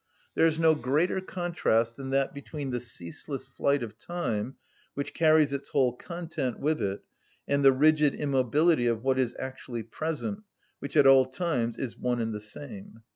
[0.33, 4.55] There is no greater contrast than that between the ceaseless flight of time,
[4.95, 7.03] which carries its whole content with it,
[7.47, 10.39] and the rigid immobility of what is actually present,
[10.79, 13.03] which at all times is one and the same.